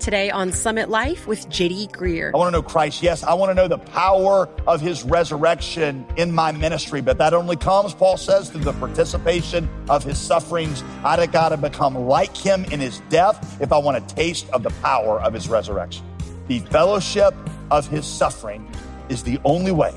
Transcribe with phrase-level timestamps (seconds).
[0.00, 2.30] Today on Summit Life with JD Greear.
[2.34, 3.02] I want to know Christ.
[3.02, 7.34] Yes, I want to know the power of his resurrection in my ministry, but that
[7.34, 10.82] only comes, Paul says, through the participation of his sufferings.
[11.04, 14.48] I'd have got to become like him in his death if I want a taste
[14.50, 16.06] of the power of his resurrection.
[16.48, 17.34] The fellowship
[17.70, 18.66] of his suffering
[19.10, 19.94] is the only way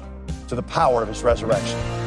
[0.50, 2.03] to the power of his resurrection.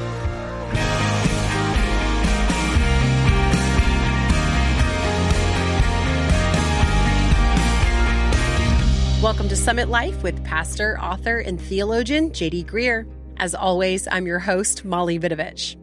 [9.26, 13.10] Welcome to Summit Life with pastor, author, and theologian JD Greear.
[13.38, 15.74] As always, I'm your host, Molly Vidovich.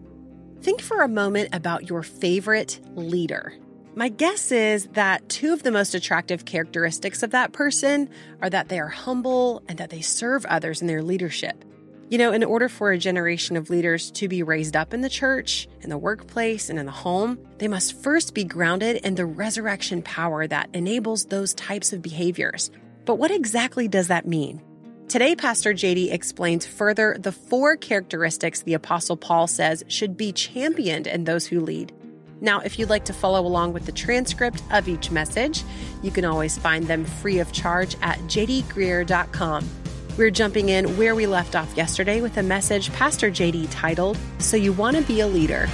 [0.61, 3.53] Think for a moment about your favorite leader.
[3.95, 8.09] My guess is that two of the most attractive characteristics of that person
[8.41, 11.65] are that they are humble and that they serve others in their leadership.
[12.07, 15.09] You know, in order for a generation of leaders to be raised up in the
[15.09, 19.25] church, in the workplace, and in the home, they must first be grounded in the
[19.25, 22.71] resurrection power that enables those types of behaviors.
[23.05, 24.61] But what exactly does that mean?
[25.09, 31.07] Today, Pastor JD explains further the four characteristics the Apostle Paul says should be championed
[31.07, 31.93] in those who lead.
[32.39, 35.63] Now, if you'd like to follow along with the transcript of each message,
[36.01, 39.69] you can always find them free of charge at jdgreear.com.
[40.17, 44.57] We're jumping in where we left off yesterday with a message Pastor JD titled, So
[44.57, 45.67] You Want to Be a Leader.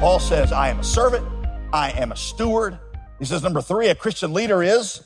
[0.00, 1.26] Paul says, I am a servant,
[1.72, 2.78] I am a steward,
[3.18, 5.02] he says, number three, a Christian leader is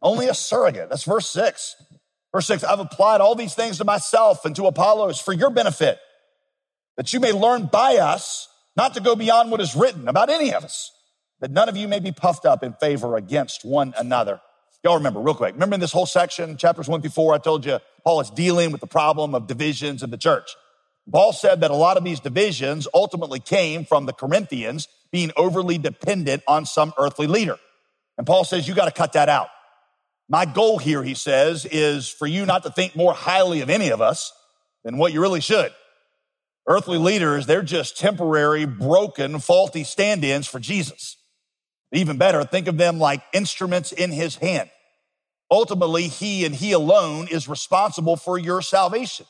[0.00, 0.88] only a surrogate.
[0.90, 1.74] That's verse six.
[2.32, 5.98] Verse six, I've applied all these things to myself and to Apollos for your benefit,
[6.96, 10.52] that you may learn by us not to go beyond what is written about any
[10.52, 10.92] of us,
[11.40, 14.40] that none of you may be puffed up in favor against one another.
[14.84, 15.54] Y'all remember real quick.
[15.54, 18.70] Remember in this whole section, chapters one through four, I told you Paul is dealing
[18.70, 20.54] with the problem of divisions in the church.
[21.10, 25.78] Paul said that a lot of these divisions ultimately came from the Corinthians being overly
[25.78, 27.58] dependent on some earthly leader.
[28.16, 29.48] And Paul says, you got to cut that out.
[30.28, 33.88] My goal here, he says, is for you not to think more highly of any
[33.88, 34.32] of us
[34.84, 35.72] than what you really should.
[36.66, 41.16] Earthly leaders, they're just temporary, broken, faulty stand ins for Jesus.
[41.92, 44.68] Even better, think of them like instruments in his hand.
[45.50, 49.24] Ultimately, he and he alone is responsible for your salvation.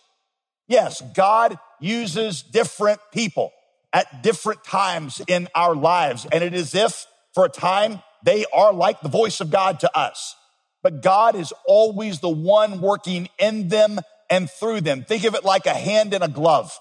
[0.67, 3.53] Yes, God uses different people
[3.93, 6.26] at different times in our lives.
[6.31, 9.97] And it is if for a time they are like the voice of God to
[9.97, 10.37] us.
[10.82, 13.99] But God is always the one working in them
[14.31, 15.04] and through them.
[15.04, 16.78] Think of it like a hand in a glove.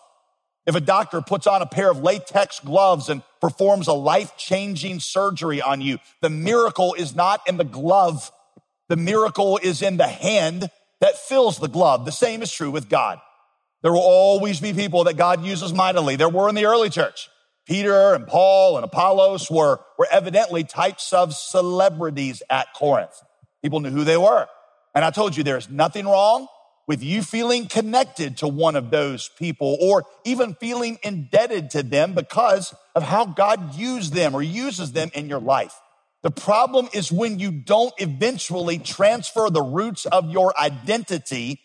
[0.66, 5.00] If a doctor puts on a pair of latex gloves and performs a life changing
[5.00, 8.31] surgery on you, the miracle is not in the glove.
[8.89, 10.69] The miracle is in the hand
[11.00, 12.06] that fills the glove.
[12.06, 13.19] The same is true with God.
[13.84, 16.16] There will always be people that God uses mightily.
[16.16, 17.30] There were in the early church.
[17.66, 23.22] Peter and Paul and Apollos were, were evidently types of celebrities at Corinth.
[23.62, 24.48] People knew who they were.
[24.96, 26.48] And I told you there's nothing wrong
[26.88, 32.14] with you feeling connected to one of those people or even feeling indebted to them
[32.14, 35.76] because of how God used them or uses them in your life.
[36.24, 41.60] The problem is when you don't eventually transfer the roots of your identity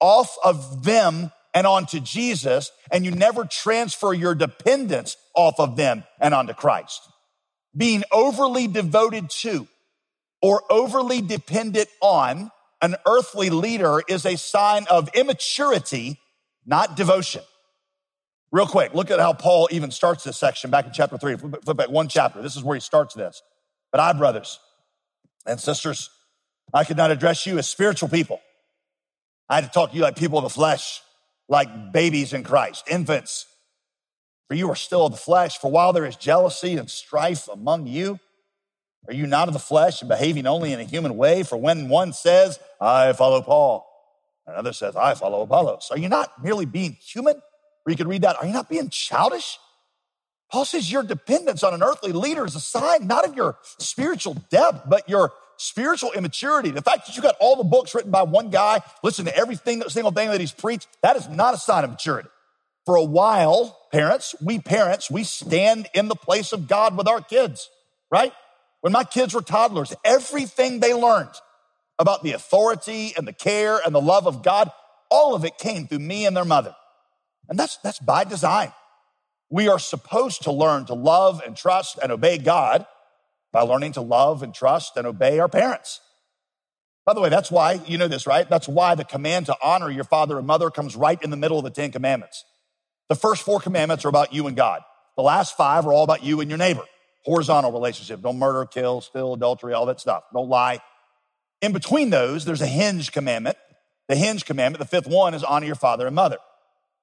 [0.00, 6.04] off of them and onto Jesus, and you never transfer your dependence off of them
[6.20, 7.00] and onto Christ.
[7.76, 9.66] Being overly devoted to
[10.40, 16.20] or overly dependent on an earthly leader is a sign of immaturity,
[16.64, 17.42] not devotion.
[18.52, 21.36] Real quick, look at how Paul even starts this section back in chapter three.
[21.36, 22.40] Flip back one chapter.
[22.40, 23.42] This is where he starts this.
[23.90, 24.60] But I, brothers
[25.44, 26.08] and sisters,
[26.72, 28.40] I could not address you as spiritual people.
[29.48, 31.02] I had to talk to you like people of the flesh
[31.48, 33.46] like babies in Christ, infants.
[34.48, 35.58] For you are still of the flesh.
[35.58, 38.18] For while there is jealousy and strife among you,
[39.06, 41.42] are you not of the flesh and behaving only in a human way?
[41.42, 43.86] For when one says, I follow Paul,
[44.46, 47.36] another says, I follow Apollos, are you not merely being human?
[47.36, 49.58] Or you could read that, are you not being childish?
[50.50, 54.34] Paul says your dependence on an earthly leader is a sign not of your spiritual
[54.50, 56.70] depth, but your spiritual immaturity.
[56.70, 59.82] The fact that you got all the books written by one guy, listen to everything,
[59.88, 62.28] single thing that he's preached, that is not a sign of maturity.
[62.86, 67.20] For a while, parents, we parents, we stand in the place of God with our
[67.20, 67.68] kids,
[68.10, 68.32] right?
[68.80, 71.34] When my kids were toddlers, everything they learned
[71.98, 74.70] about the authority and the care and the love of God,
[75.10, 76.74] all of it came through me and their mother.
[77.48, 78.72] And that's, that's by design.
[79.50, 82.86] We are supposed to learn to love and trust and obey God
[83.52, 86.00] by learning to love and trust and obey our parents.
[87.06, 88.48] By the way, that's why, you know this, right?
[88.48, 91.56] That's why the command to honor your father and mother comes right in the middle
[91.58, 92.44] of the Ten Commandments.
[93.08, 94.82] The first four commandments are about you and God.
[95.16, 96.84] The last five are all about you and your neighbor.
[97.24, 98.22] horizontal relationship.
[98.22, 100.24] Don't murder, kill, steal, adultery, all that stuff.
[100.32, 100.80] Don't lie.
[101.60, 103.56] In between those, there's a hinge commandment.
[104.08, 106.38] The hinge commandment, the fifth one, is honor your father and mother.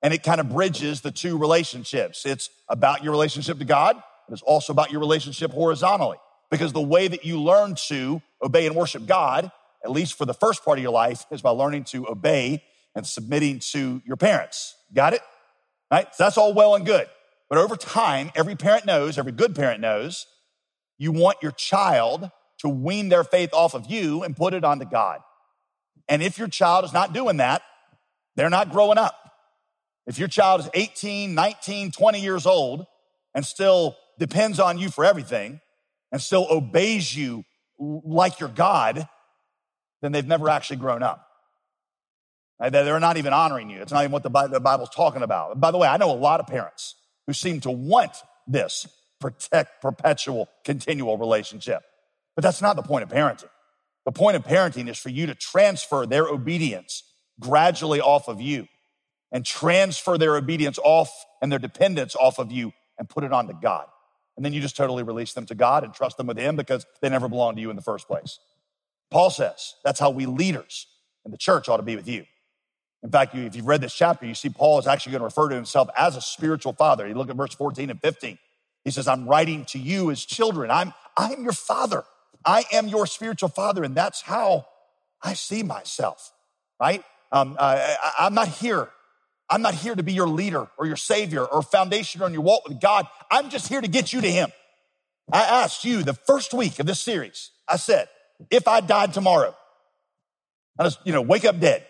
[0.01, 2.25] And it kind of bridges the two relationships.
[2.25, 6.17] It's about your relationship to God, it's also about your relationship horizontally.
[6.49, 9.51] Because the way that you learn to obey and worship God,
[9.83, 12.63] at least for the first part of your life, is by learning to obey
[12.95, 14.75] and submitting to your parents.
[14.93, 15.21] Got it?
[15.91, 16.07] Right?
[16.13, 17.07] So that's all well and good.
[17.49, 20.25] But over time, every parent knows, every good parent knows,
[20.97, 24.85] you want your child to wean their faith off of you and put it onto
[24.85, 25.19] God.
[26.07, 27.61] And if your child is not doing that,
[28.35, 29.15] they're not growing up.
[30.07, 32.85] If your child is 18, 19, 20 years old
[33.33, 35.59] and still depends on you for everything
[36.15, 37.43] and still obeys you
[37.77, 39.05] like your God,
[40.01, 41.27] then they've never actually grown up.
[42.57, 43.81] They're not even honoring you.
[43.81, 45.59] It's not even what the Bible's talking about.
[45.59, 46.95] By the way, I know a lot of parents
[47.27, 48.13] who seem to want
[48.47, 48.87] this
[49.19, 51.81] protect, perpetual, continual relationship.
[52.37, 53.49] But that's not the point of parenting.
[54.05, 57.03] The point of parenting is for you to transfer their obedience
[57.41, 58.69] gradually off of you
[59.33, 63.53] and transfer their obedience off and their dependence off of you and put it onto
[63.61, 63.87] God.
[64.35, 66.85] And then you just totally release them to God and trust them with Him because
[67.01, 68.39] they never belonged to you in the first place.
[69.11, 70.87] Paul says that's how we leaders
[71.23, 72.25] in the church ought to be with you.
[73.03, 75.47] In fact, if you've read this chapter, you see Paul is actually going to refer
[75.49, 77.07] to himself as a spiritual father.
[77.07, 78.39] You look at verse 14 and 15.
[78.83, 80.71] He says, I'm writing to you as children.
[80.71, 82.03] I'm, I'm your father.
[82.43, 83.83] I am your spiritual father.
[83.83, 84.65] And that's how
[85.21, 86.31] I see myself,
[86.79, 87.03] right?
[87.31, 88.89] Um, I, I'm not here.
[89.49, 92.67] I'm not here to be your leader or your savior or foundation on your walk
[92.67, 93.07] with God.
[93.29, 94.51] I'm just here to get you to him.
[95.31, 98.09] I asked you the first week of this series, I said,
[98.51, 99.55] if I died tomorrow,
[100.79, 101.85] I just, you know, wake up dead,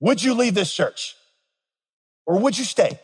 [0.00, 1.16] would you leave this church
[2.26, 2.98] or would you stay?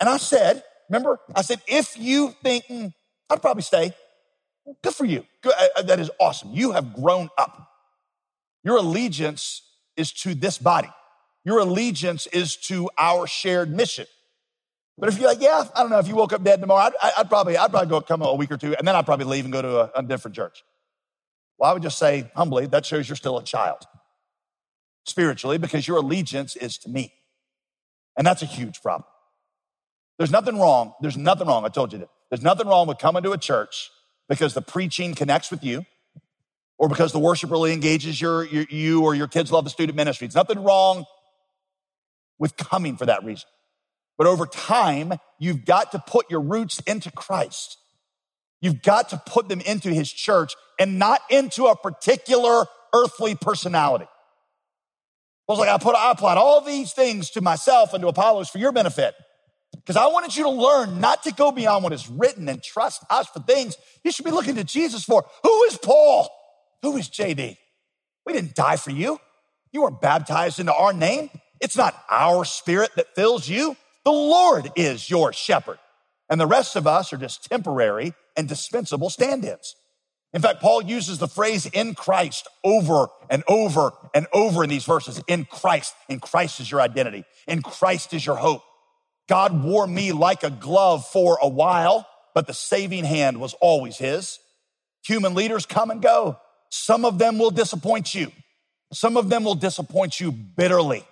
[0.00, 2.92] And I said, remember, I said, if you think, mm,
[3.28, 3.92] I'd probably stay,
[4.82, 5.24] good for you.
[5.42, 6.50] Good, uh, uh, that is awesome.
[6.52, 7.70] You have grown up.
[8.62, 9.62] Your allegiance
[9.96, 10.88] is to this body.
[11.46, 14.06] Your allegiance is to our shared mission.
[14.98, 17.12] But if you're like, yeah, I don't know, if you woke up dead tomorrow, I'd,
[17.18, 19.44] I'd probably, I'd probably go come a week or two, and then I'd probably leave
[19.44, 20.64] and go to a, a different church.
[21.56, 23.78] Well, I would just say humbly, that shows you're still a child
[25.06, 27.12] spiritually because your allegiance is to me.
[28.18, 29.04] And that's a huge problem.
[30.18, 30.94] There's nothing wrong.
[31.00, 31.64] There's nothing wrong.
[31.64, 32.08] I told you that.
[32.28, 33.90] There's nothing wrong with coming to a church
[34.28, 35.86] because the preaching connects with you
[36.76, 39.94] or because the worship really engages your, your, you or your kids love the student
[39.94, 40.26] ministry.
[40.26, 41.04] It's nothing wrong
[42.38, 43.48] with coming for that reason.
[44.18, 47.78] But over time, you've got to put your roots into Christ.
[48.60, 54.06] You've got to put them into his church and not into a particular earthly personality.
[55.48, 58.48] I was like, I put, I applied all these things to myself and to Apollos
[58.48, 59.14] for your benefit.
[59.74, 63.04] Because I wanted you to learn not to go beyond what is written and trust
[63.10, 65.24] us for things you should be looking to Jesus for.
[65.44, 66.28] Who is Paul?
[66.82, 67.56] Who is JD?
[68.24, 69.20] We didn't die for you.
[69.72, 71.30] You weren't baptized into our name.
[71.60, 73.76] It's not our spirit that fills you.
[74.04, 75.78] The Lord is your shepherd.
[76.28, 79.74] And the rest of us are just temporary and dispensable stand ins.
[80.32, 84.84] In fact, Paul uses the phrase in Christ over and over and over in these
[84.84, 85.22] verses.
[85.26, 85.94] In Christ.
[86.08, 87.24] In Christ is your identity.
[87.46, 88.62] In Christ is your hope.
[89.28, 93.96] God wore me like a glove for a while, but the saving hand was always
[93.96, 94.38] his.
[95.06, 96.38] Human leaders come and go.
[96.70, 98.30] Some of them will disappoint you.
[98.92, 101.04] Some of them will disappoint you bitterly.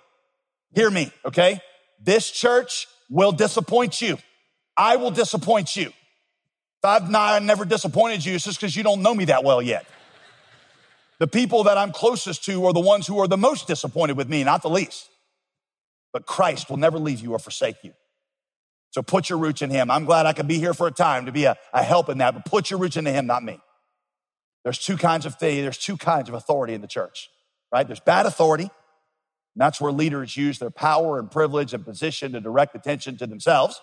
[0.75, 1.61] Hear me, okay?
[2.01, 4.17] This church will disappoint you.
[4.77, 5.87] I will disappoint you.
[5.87, 9.43] If I've not, I never disappointed you, it's just because you don't know me that
[9.43, 9.85] well yet.
[11.17, 14.27] The people that I'm closest to are the ones who are the most disappointed with
[14.27, 15.09] me, not the least.
[16.11, 17.93] But Christ will never leave you or forsake you.
[18.91, 19.89] So put your roots in Him.
[19.89, 22.17] I'm glad I could be here for a time to be a, a help in
[22.17, 23.61] that, but put your roots into Him, not me.
[24.63, 27.29] There's two kinds of thing, there's two kinds of authority in the church,
[27.71, 27.87] right?
[27.87, 28.69] There's bad authority.
[29.55, 33.27] And that's where leaders use their power and privilege and position to direct attention to
[33.27, 33.81] themselves.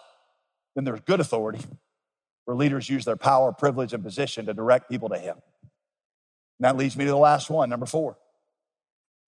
[0.74, 1.60] Then there's good authority,
[2.44, 5.36] where leaders use their power, privilege, and position to direct people to Him.
[6.58, 8.18] And that leads me to the last one, number four.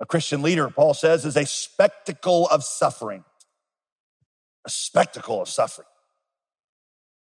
[0.00, 3.24] A Christian leader, Paul says, is a spectacle of suffering.
[4.66, 5.88] A spectacle of suffering.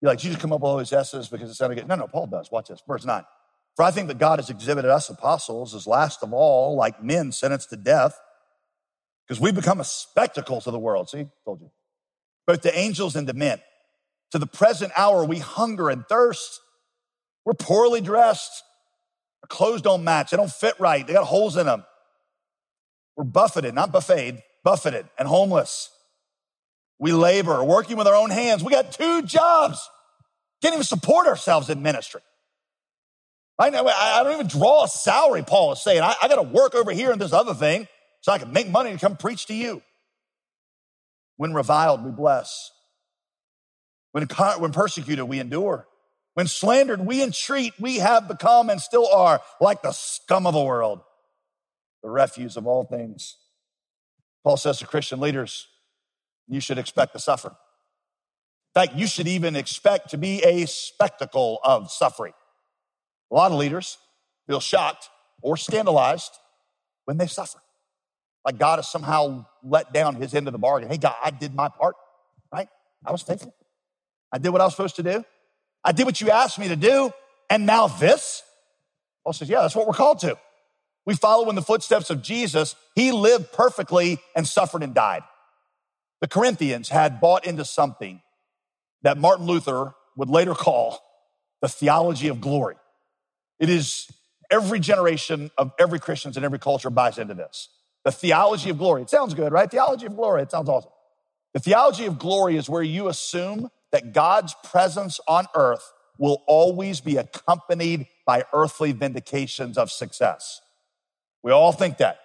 [0.02, 1.88] You're like, you just come up with all these S's because it sounded good.
[1.88, 2.52] No, no, Paul does.
[2.52, 2.82] Watch this.
[2.88, 3.24] Verse 9.
[3.76, 7.32] For I think that God has exhibited us apostles as last of all, like men
[7.32, 8.20] sentenced to death,
[9.28, 11.10] because we become a spectacle to the world.
[11.10, 11.72] See, told you.
[12.46, 13.60] Both the angels and the men.
[14.32, 16.62] To the present hour, we hunger and thirst.
[17.46, 18.64] We're poorly dressed.
[19.44, 20.32] Our clothes don't match.
[20.32, 21.06] They don't fit right.
[21.06, 21.86] They got holes in them.
[23.16, 25.90] We're buffeted, not buffeted, buffeted and homeless.
[27.00, 28.64] We labor, working with our own hands.
[28.64, 29.88] We got two jobs.
[30.62, 32.22] Can't even support ourselves in ministry.
[33.60, 36.02] I, know, I don't even draw a salary, Paul is saying.
[36.02, 37.88] I, I got to work over here in this other thing
[38.28, 39.82] so I can make money to come preach to you.
[41.38, 42.72] When reviled, we bless.
[44.12, 44.28] When,
[44.60, 45.88] when persecuted, we endure.
[46.34, 47.76] When slandered, we entreat.
[47.80, 51.00] We have become and still are like the scum of the world,
[52.04, 53.38] the refuse of all things.
[54.44, 55.66] Paul says to Christian leaders,
[56.50, 57.56] you should expect to suffer.
[58.76, 62.34] In fact, you should even expect to be a spectacle of suffering.
[63.32, 63.98] A lot of leaders
[64.48, 65.08] feel shocked
[65.42, 66.32] or scandalized
[67.06, 67.60] when they suffer.
[68.48, 70.88] Like God has somehow let down his end of the bargain.
[70.90, 71.98] Hey, God, I did my part,
[72.50, 72.70] right?
[73.06, 73.54] I was faithful.
[74.32, 75.26] I did what I was supposed to do.
[75.84, 77.12] I did what you asked me to do.
[77.50, 78.44] And now this?
[79.26, 80.38] Paul says, yeah, that's what we're called to.
[81.06, 82.76] We follow in the footsteps of Jesus.
[82.96, 85.24] He lived perfectly and suffered and died.
[86.22, 88.22] The Corinthians had bought into something
[89.02, 91.02] that Martin Luther would later call
[91.62, 92.76] the theology of glory.
[93.60, 94.10] It is
[94.50, 97.68] every generation of every Christians in every culture buys into this.
[98.08, 99.02] The theology of glory.
[99.02, 99.70] It sounds good, right?
[99.70, 100.42] Theology of glory.
[100.42, 100.92] It sounds awesome.
[101.54, 107.02] The theology of glory is where you assume that God's presence on earth will always
[107.02, 110.62] be accompanied by earthly vindications of success.
[111.44, 112.20] We all think that.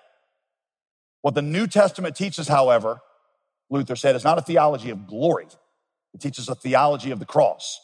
[1.23, 3.01] What the New Testament teaches, however,
[3.69, 5.49] Luther said, is not a theology of glory.
[6.15, 7.81] It teaches a theology of the cross.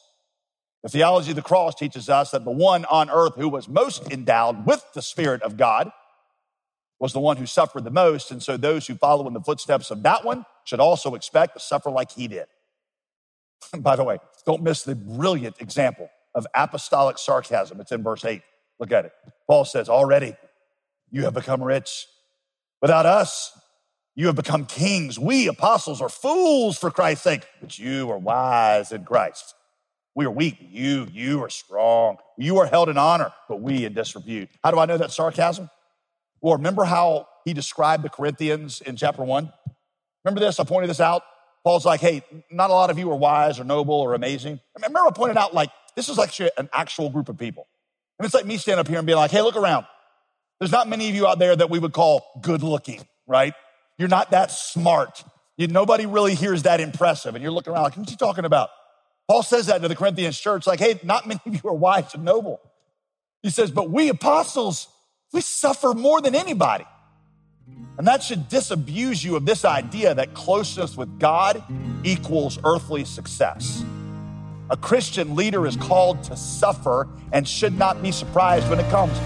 [0.84, 4.08] The theology of the cross teaches us that the one on earth who was most
[4.12, 5.90] endowed with the Spirit of God
[7.00, 8.30] was the one who suffered the most.
[8.30, 11.60] And so those who follow in the footsteps of that one should also expect to
[11.60, 12.46] suffer like he did.
[13.78, 17.80] By the way, don't miss the brilliant example of apostolic sarcasm.
[17.80, 18.42] It's in verse 8.
[18.78, 19.12] Look at it.
[19.46, 20.36] Paul says, Already
[21.10, 22.06] you have become rich.
[22.80, 23.58] Without us,
[24.14, 25.18] you have become kings.
[25.18, 29.54] We apostles are fools for Christ's sake, but you are wise in Christ.
[30.14, 30.56] We are weak.
[30.60, 32.16] You, you are strong.
[32.36, 34.48] You are held in honor, but we in disrepute.
[34.64, 35.70] How do I know that sarcasm?
[36.40, 39.52] Well, remember how he described the Corinthians in chapter one?
[40.24, 40.60] Remember this?
[40.60, 41.22] I pointed this out.
[41.64, 44.60] Paul's like, hey, not a lot of you are wise or noble or amazing.
[44.76, 47.66] Remember, I pointed out like this is actually an actual group of people.
[48.18, 49.86] And it's like me standing up here and being like, hey, look around.
[50.58, 53.54] There's not many of you out there that we would call good looking, right?
[53.96, 55.22] You're not that smart.
[55.56, 57.34] You, nobody really hears that impressive.
[57.34, 58.70] And you're looking around like, what's he talking about?
[59.28, 62.14] Paul says that to the Corinthians church, like, hey, not many of you are wise
[62.14, 62.60] and noble.
[63.42, 64.88] He says, but we apostles,
[65.32, 66.86] we suffer more than anybody.
[67.98, 71.62] And that should disabuse you of this idea that closeness with God
[72.04, 73.84] equals earthly success.
[74.70, 79.18] A Christian leader is called to suffer and should not be surprised when it comes.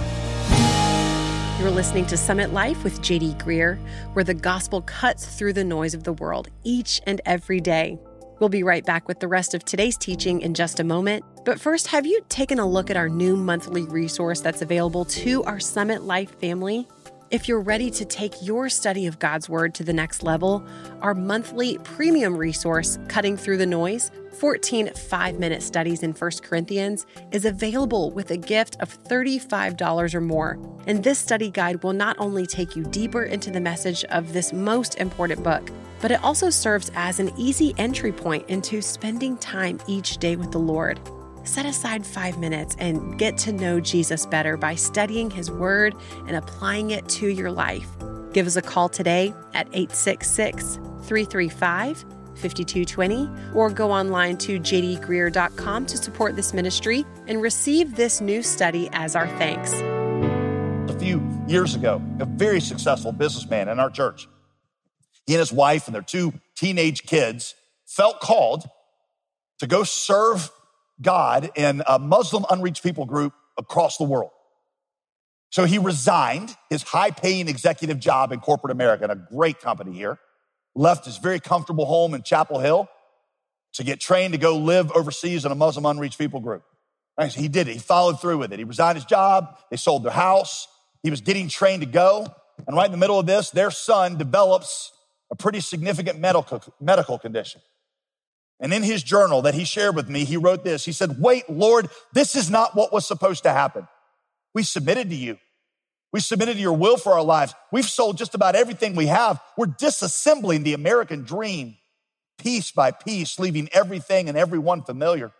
[1.61, 3.79] You're listening to Summit Life with JD Greear,
[4.15, 7.99] where the gospel cuts through the noise of the world each and every day.
[8.43, 11.25] We'll be right back with the rest of today's teaching in just a moment.
[11.45, 15.45] But first, have you taken a look at our new monthly resource that's available to
[15.45, 16.89] our Summit Life family?
[17.31, 20.67] If you're ready to take your study of God's Word to the next level,
[21.03, 27.07] our monthly premium resource, Cutting Through the Noise 14 five minute studies in 1 Corinthians,
[27.31, 30.59] is available with a gift of $35 or more.
[30.89, 34.53] And this study guide will not only take you deeper into the message of this
[34.53, 35.71] most important book,
[36.03, 40.51] but it also serves as an easy entry point into spending time each day with
[40.51, 41.01] the Lord.
[41.45, 45.95] Set aside five minutes and get to know Jesus better by studying His Word
[46.27, 47.89] and applying it to your life.
[48.33, 52.05] Give us a call today at 866 335
[52.35, 58.89] 5220 or go online to jdgreear.com to support this ministry and receive this new study
[58.93, 59.73] as our thanks.
[60.91, 64.29] A few years ago, a very successful businessman in our church
[65.27, 67.55] he and his wife and their two teenage kids
[67.87, 68.65] felt called
[69.59, 70.51] to go serve
[71.01, 74.31] God in a Muslim unreached people group across the world.
[75.51, 79.93] So he resigned his high paying executive job in corporate America in a great company
[79.93, 80.19] here,
[80.75, 82.89] left his very comfortable home in Chapel Hill
[83.75, 86.63] to get trained to go live overseas in a Muslim unreached people group.
[87.19, 87.75] So he did it.
[87.75, 88.59] He followed through with it.
[88.59, 89.59] He resigned his job.
[89.71, 90.67] They sold their house.
[91.03, 92.27] He was getting trained to go.
[92.67, 94.93] And right in the middle of this, their son develops
[95.33, 97.63] a pretty significant medical, medical condition.
[98.61, 100.85] And in his journal that he shared with me, he wrote this.
[100.85, 103.89] He said, Wait, Lord, this is not what was supposed to happen.
[104.55, 105.39] We submitted to you.
[106.13, 107.55] We submitted to your will for our lives.
[107.73, 109.41] We've sold just about everything we have.
[109.57, 111.77] We're disassembling the American dream
[112.39, 115.33] piece by piece, leaving everything and everyone familiar.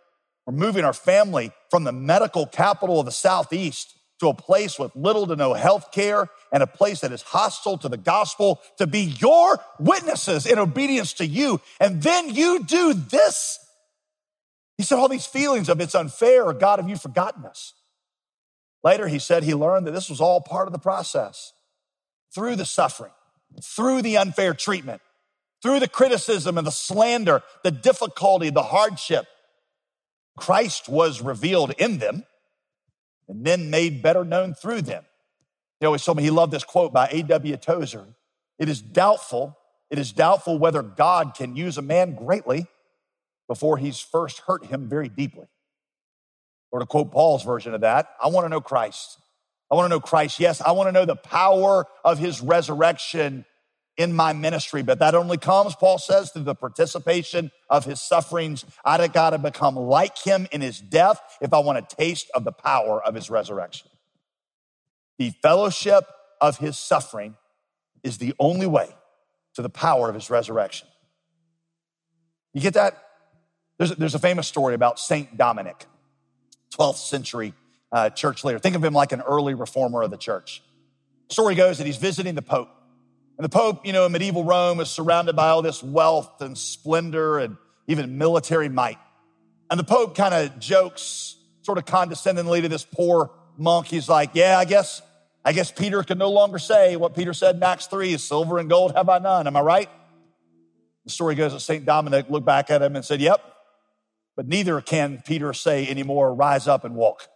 [0.47, 4.95] We're moving our family from the medical capital of the Southeast to a place with
[4.95, 8.87] little to no health care and a place that is hostile to the gospel to
[8.87, 11.59] be your witnesses in obedience to you.
[11.79, 13.59] And then you do this.
[14.77, 17.73] He said all these feelings of it's unfair or God, have you forgotten us?
[18.81, 21.53] Later, he said he learned that this was all part of the process
[22.33, 23.11] through the suffering,
[23.61, 25.01] through the unfair treatment,
[25.61, 29.25] through the criticism and the slander, the difficulty, the hardship.
[30.37, 32.23] Christ was revealed in them
[33.33, 35.03] and then made better known through them.
[35.79, 37.57] He always told me he loved this quote by A.W.
[37.57, 38.05] Tozer.
[38.59, 39.57] It is doubtful,
[39.89, 42.67] it is doubtful whether God can use a man greatly
[43.47, 45.47] before he's first hurt him very deeply.
[46.71, 49.19] Or to quote Paul's version of that, I want to know Christ.
[49.71, 50.39] I want to know Christ.
[50.39, 53.45] Yes, I want to know the power of his resurrection
[53.97, 58.65] in my ministry, but that only comes, Paul says, through the participation of his sufferings.
[58.83, 62.43] I got to become like him in his death if I want a taste of
[62.43, 63.89] the power of his resurrection.
[65.19, 66.05] The fellowship
[66.41, 67.35] of his suffering
[68.03, 68.89] is the only way
[69.55, 70.87] to the power of his resurrection.
[72.53, 72.97] You get that?
[73.77, 75.85] There's a, there's a famous story about Saint Dominic,
[76.75, 77.53] 12th century
[77.91, 78.59] uh, church leader.
[78.59, 80.63] Think of him like an early reformer of the church.
[81.29, 82.69] story goes that he's visiting the Pope.
[83.37, 86.57] And the Pope, you know, in medieval Rome is surrounded by all this wealth and
[86.57, 88.99] splendor and even military might.
[89.69, 93.87] And the Pope kind of jokes sort of condescendingly to this poor monk.
[93.87, 95.01] He's like, yeah, I guess,
[95.43, 98.69] I guess Peter can no longer say what Peter said in Acts 3, silver and
[98.69, 99.47] gold have I none.
[99.47, 99.89] Am I right?
[101.05, 101.85] The story goes that St.
[101.85, 103.41] Dominic looked back at him and said, yep,
[104.35, 107.27] but neither can Peter say anymore, rise up and walk.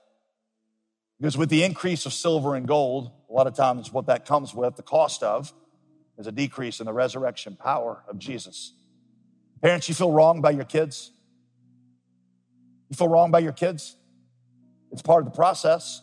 [1.20, 4.54] Because with the increase of silver and gold, a lot of times what that comes
[4.54, 5.52] with, the cost of,
[6.18, 8.74] is a decrease in the resurrection power of Jesus.
[9.62, 11.12] Parents, you feel wrong by your kids?
[12.90, 13.96] You feel wrong by your kids?
[14.92, 16.02] It's part of the process.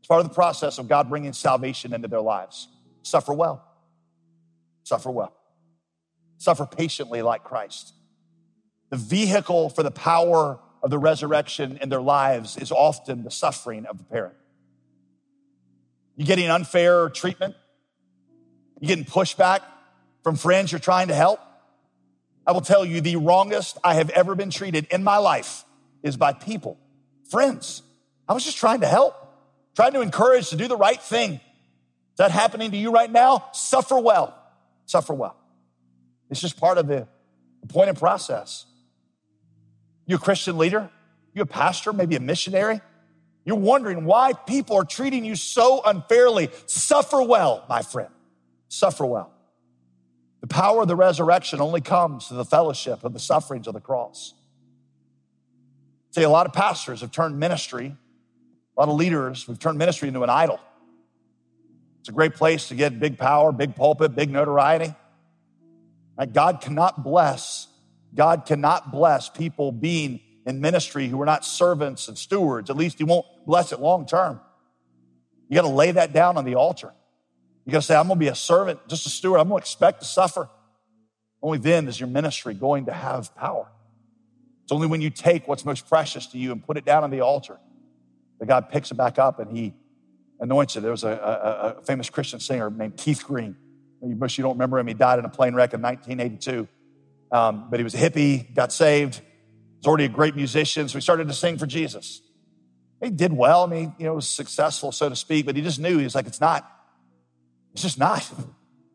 [0.00, 2.68] It's part of the process of God bringing salvation into their lives.
[3.02, 3.64] Suffer well.
[4.82, 5.34] Suffer well.
[6.38, 7.92] Suffer patiently like Christ.
[8.88, 13.86] The vehicle for the power of the resurrection in their lives is often the suffering
[13.86, 14.34] of the parent.
[16.16, 17.54] You getting unfair treatment?
[18.80, 19.60] You getting pushback
[20.24, 21.38] from friends you're trying to help?
[22.46, 25.64] I will tell you the wrongest I have ever been treated in my life
[26.02, 26.78] is by people,
[27.30, 27.82] friends.
[28.26, 29.14] I was just trying to help,
[29.76, 31.34] trying to encourage to do the right thing.
[31.34, 33.46] Is that happening to you right now?
[33.52, 34.36] Suffer well.
[34.86, 35.36] Suffer well.
[36.30, 37.06] It's just part of the
[37.62, 38.64] appointed process.
[40.06, 40.90] You a Christian leader?
[41.34, 42.80] You a pastor, maybe a missionary?
[43.44, 46.50] You're wondering why people are treating you so unfairly.
[46.66, 48.10] Suffer well, my friend
[48.70, 49.32] suffer well.
[50.40, 53.80] The power of the resurrection only comes through the fellowship of the sufferings of the
[53.80, 54.32] cross.
[56.12, 57.94] See, a lot of pastors have turned ministry,
[58.76, 60.58] a lot of leaders, we've turned ministry into an idol.
[62.00, 64.94] It's a great place to get big power, big pulpit, big notoriety.
[66.32, 67.68] God cannot bless,
[68.14, 72.70] God cannot bless people being in ministry who are not servants and stewards.
[72.70, 74.40] At least He won't bless it long term.
[75.48, 76.92] You got to lay that down on the altar.
[77.64, 79.38] You got to say, I'm to be a servant, just a steward.
[79.38, 80.48] I'm to expect to suffer.
[81.42, 83.70] Only then is your ministry going to have power.
[84.64, 87.10] It's only when you take what's most precious to you and put it down on
[87.10, 87.58] the altar
[88.38, 89.74] that God picks it back up and He
[90.38, 90.80] anoints it.
[90.80, 93.56] There was a, a, a famous Christian singer named Keith Green.
[94.02, 94.86] You wish you don't remember him.
[94.86, 96.66] He died in a plane wreck in 1982.
[97.32, 99.20] Um, but he was a hippie, got saved,
[99.78, 102.22] was already a great musician, so he started to sing for Jesus.
[103.02, 103.62] He did well.
[103.62, 106.14] I mean, you know, was successful, so to speak, but he just knew he was
[106.14, 106.68] like, it's not
[107.72, 108.30] it's just not.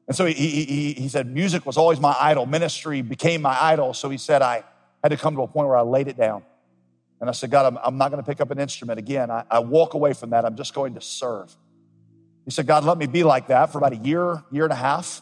[0.08, 2.46] And so he, he, he said, music was always my idol.
[2.46, 3.94] Ministry became my idol.
[3.94, 4.64] So he said, I
[5.04, 6.44] had to come to a point where I laid it down.
[7.20, 9.32] And I said, God, I'm, I'm not going to pick up an instrument again.
[9.32, 10.46] I, I walk away from that.
[10.46, 11.56] I'm just going to serve.
[12.44, 14.76] He said, God, let me be like that for about a year, year and a
[14.76, 15.22] half.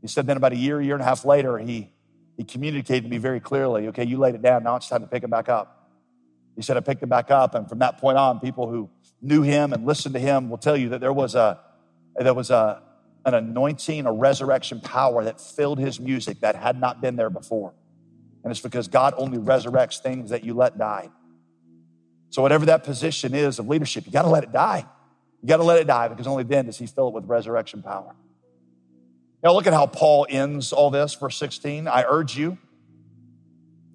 [0.00, 1.90] He said, then about a year, year and a half later, he,
[2.36, 4.62] he communicated to me very clearly, okay, you laid it down.
[4.62, 5.90] Now it's time to pick it back up.
[6.56, 7.54] He said, I picked it back up.
[7.54, 8.88] And from that point on, people who
[9.20, 11.60] knew him and listened to him will tell you that there was a,
[12.26, 12.82] there was a,
[13.24, 17.74] an anointing, a resurrection power that filled his music that had not been there before.
[18.42, 21.10] And it's because God only resurrects things that you let die.
[22.30, 24.86] So, whatever that position is of leadership, you got to let it die.
[25.42, 27.82] You got to let it die because only then does he fill it with resurrection
[27.82, 28.14] power.
[29.42, 31.86] Now, look at how Paul ends all this, verse 16.
[31.86, 32.58] I urge you,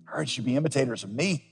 [0.07, 1.43] I urge you be imitators of me.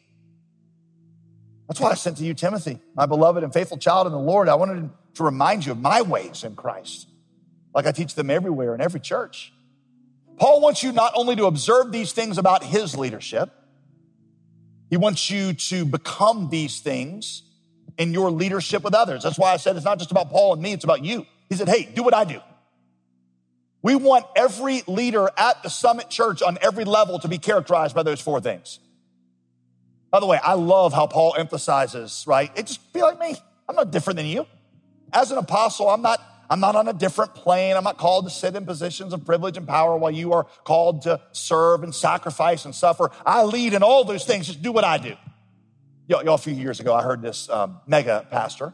[1.67, 4.49] That's why I sent to you Timothy, my beloved and faithful child in the Lord.
[4.49, 7.07] I wanted to remind you of my ways in Christ,
[7.73, 9.53] like I teach them everywhere in every church.
[10.37, 13.51] Paul wants you not only to observe these things about his leadership,
[14.89, 17.43] he wants you to become these things
[17.97, 19.23] in your leadership with others.
[19.23, 21.25] That's why I said it's not just about Paul and me, it's about you.
[21.49, 22.39] He said, Hey, do what I do.
[23.83, 28.03] We want every leader at the Summit Church on every level to be characterized by
[28.03, 28.79] those four things.
[30.11, 32.51] By the way, I love how Paul emphasizes, right?
[32.55, 33.35] It just be like me.
[33.67, 34.45] I'm not different than you.
[35.13, 37.77] As an apostle, I'm not I'm not on a different plane.
[37.77, 41.03] I'm not called to sit in positions of privilege and power while you are called
[41.03, 43.09] to serve and sacrifice and suffer.
[43.25, 44.47] I lead in all those things.
[44.47, 45.15] Just do what I do.
[46.07, 48.73] Y'all, y'all a few years ago, I heard this um, mega pastor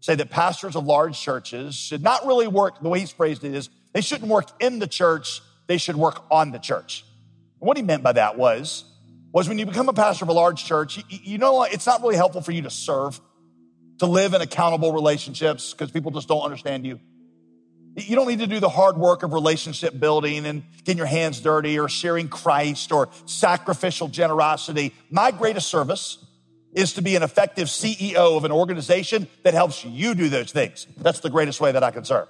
[0.00, 3.54] say that pastors of large churches should not really work, the way he's phrased it
[3.54, 7.04] is, they shouldn't work in the church, they should work on the church.
[7.60, 8.84] And what he meant by that was,
[9.32, 12.02] was when you become a pastor of a large church, you, you know, it's not
[12.02, 13.20] really helpful for you to serve
[13.98, 17.00] to live in accountable relationships because people just don't understand you.
[17.96, 21.40] You don't need to do the hard work of relationship building and getting your hands
[21.40, 24.94] dirty or sharing Christ or sacrificial generosity.
[25.10, 26.18] My greatest service
[26.74, 30.86] is to be an effective CEO of an organization that helps you do those things.
[30.98, 32.28] That's the greatest way that I can serve.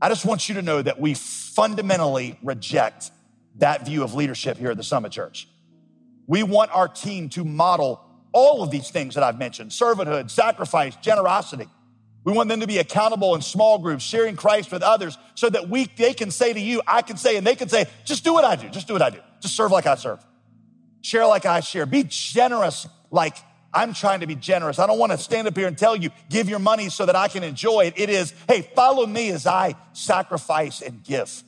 [0.00, 3.10] I just want you to know that we fundamentally reject
[3.56, 5.48] that view of leadership here at the Summit Church.
[6.26, 10.96] We want our team to model all of these things that I've mentioned servanthood, sacrifice,
[10.96, 11.66] generosity.
[12.24, 15.68] We want them to be accountable in small groups, sharing Christ with others so that
[15.68, 18.34] we, they can say to you, I can say, and they can say, just do
[18.34, 18.68] what I do.
[18.68, 19.20] Just do what I do.
[19.40, 20.24] Just serve like I serve.
[21.00, 21.86] Share like I share.
[21.86, 23.36] Be generous like
[23.72, 24.78] I'm trying to be generous.
[24.78, 27.16] I don't want to stand up here and tell you, give your money so that
[27.16, 27.94] I can enjoy it.
[27.96, 31.42] It is, hey, follow me as I sacrifice and give.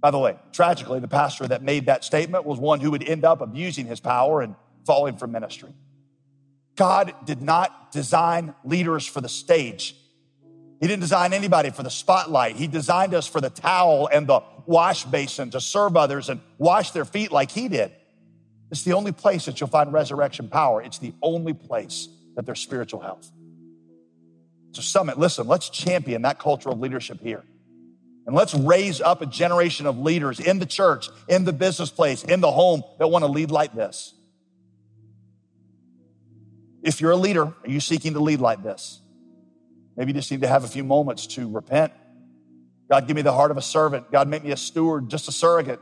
[0.00, 3.24] By the way, tragically, the pastor that made that statement was one who would end
[3.24, 4.54] up abusing his power and
[4.86, 5.72] falling from ministry.
[6.76, 9.94] God did not design leaders for the stage.
[10.80, 12.56] He didn't design anybody for the spotlight.
[12.56, 16.90] He designed us for the towel and the wash basin to serve others and wash
[16.90, 17.92] their feet like he did.
[18.70, 20.82] It's the only place that you'll find resurrection power.
[20.82, 23.30] It's the only place that there's spiritual health.
[24.72, 27.44] So, Summit, listen, let's champion that culture of leadership here.
[28.26, 32.24] And let's raise up a generation of leaders in the church, in the business place,
[32.24, 34.14] in the home that want to lead like this.
[36.82, 39.00] If you're a leader, are you seeking to lead like this?
[39.96, 41.92] Maybe you just need to have a few moments to repent.
[42.90, 44.10] God, give me the heart of a servant.
[44.10, 45.80] God, make me a steward, just a surrogate.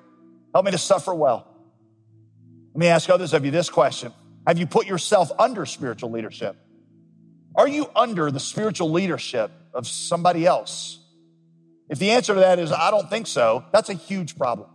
[0.53, 1.47] Help me to suffer well.
[2.75, 4.13] Let me ask others of you this question
[4.47, 6.57] Have you put yourself under spiritual leadership?
[7.55, 10.99] Are you under the spiritual leadership of somebody else?
[11.89, 14.69] If the answer to that is, I don't think so, that's a huge problem.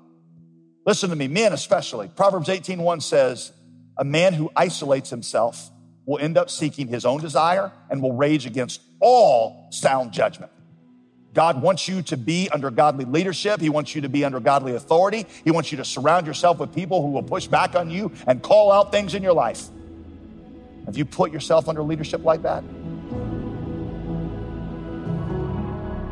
[0.86, 2.10] Listen to me, men especially.
[2.10, 3.52] Proverbs 18:1 says,
[3.98, 5.70] a man who isolates himself
[6.06, 10.52] will end up seeking his own desire and will rage against all sound judgment.
[11.34, 13.60] God wants you to be under godly leadership.
[13.60, 15.26] He wants you to be under godly authority.
[15.44, 18.42] He wants you to surround yourself with people who will push back on you and
[18.42, 19.68] call out things in your life.
[20.86, 22.64] Have you put yourself under leadership like that?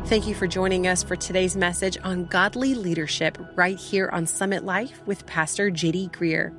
[0.06, 4.62] Thank you for joining us for today's message on godly leadership right here on Summit
[4.62, 6.54] Life with Pastor JD Greear.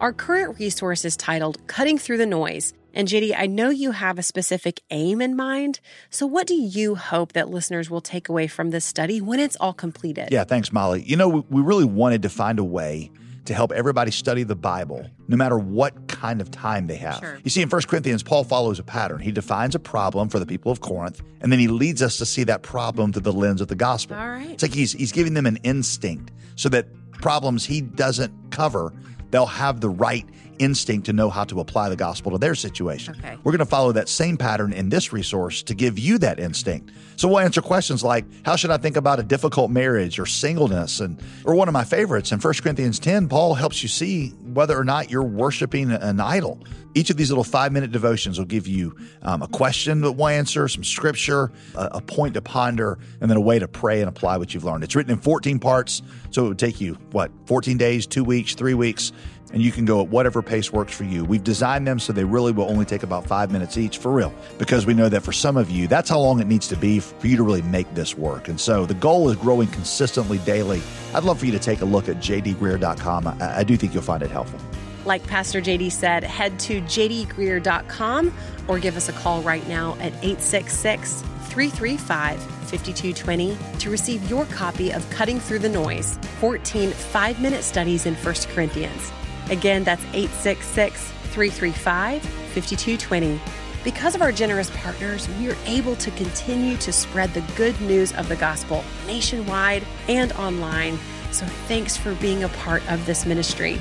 [0.00, 2.72] Our current resource is titled Cutting Through the Noise.
[2.94, 5.80] And JD, I know you have a specific aim in mind.
[6.08, 9.56] So, what do you hope that listeners will take away from this study when it's
[9.56, 10.28] all completed?
[10.30, 11.02] Yeah, thanks, Molly.
[11.02, 13.10] You know, we really wanted to find a way
[13.46, 17.18] to help everybody study the Bible, no matter what kind of time they have.
[17.18, 17.40] Sure.
[17.42, 19.18] You see, in 1 Corinthians, Paul follows a pattern.
[19.18, 22.26] He defines a problem for the people of Corinth, and then he leads us to
[22.26, 24.16] see that problem through the lens of the gospel.
[24.16, 24.50] All right.
[24.50, 28.92] It's like he's, he's giving them an instinct so that problems he doesn't cover
[29.30, 30.26] they'll have the right
[30.58, 33.14] instinct to know how to apply the gospel to their situation.
[33.18, 33.36] Okay.
[33.42, 36.90] We're going to follow that same pattern in this resource to give you that instinct.
[37.16, 41.00] So we'll answer questions like how should I think about a difficult marriage or singleness
[41.00, 44.78] and or one of my favorites in 1 Corinthians 10 Paul helps you see whether
[44.78, 46.60] or not you're worshiping an idol.
[46.94, 50.66] Each of these little 5-minute devotions will give you um, a question that we'll answer,
[50.68, 54.36] some scripture, a, a point to ponder, and then a way to pray and apply
[54.38, 54.82] what you've learned.
[54.82, 58.54] It's written in 14 parts, so it would take you what, 14 days, 2 weeks,
[58.54, 59.12] 3 weeks
[59.52, 61.24] and you can go at whatever pace works for you.
[61.24, 64.32] We've designed them so they really will only take about five minutes each for real,
[64.58, 67.00] because we know that for some of you, that's how long it needs to be
[67.00, 68.48] for you to really make this work.
[68.48, 70.82] And so the goal is growing consistently daily.
[71.14, 73.26] I'd love for you to take a look at jdgreear.com.
[73.26, 74.60] I, I do think you'll find it helpful.
[75.04, 78.34] Like Pastor JD said, head to jdgreear.com
[78.68, 84.90] or give us a call right now at 866 335 5220 to receive your copy
[84.90, 89.10] of Cutting Through the Noise 14 five minute studies in 1 Corinthians.
[89.50, 93.40] Again, that's 866 335 5220.
[93.84, 98.12] Because of our generous partners, we are able to continue to spread the good news
[98.14, 100.98] of the gospel nationwide and online.
[101.30, 103.80] So thanks for being a part of this ministry.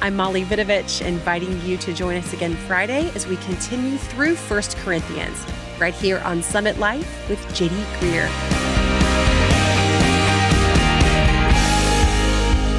[0.00, 4.62] I'm Molly Vidovich, inviting you to join us again Friday as we continue through 1
[4.84, 5.44] Corinthians,
[5.78, 8.65] right here on Summit Life with JD Greear.